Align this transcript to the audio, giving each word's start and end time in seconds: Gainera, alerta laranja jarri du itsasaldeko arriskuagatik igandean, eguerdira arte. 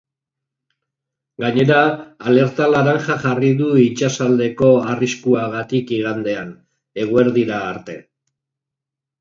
Gainera, 1.43 1.81
alerta 2.31 2.69
laranja 2.75 3.17
jarri 3.25 3.51
du 3.61 3.69
itsasaldeko 3.83 4.71
arriskuagatik 4.95 5.95
igandean, 5.99 6.53
eguerdira 7.07 7.63
arte. 7.71 8.01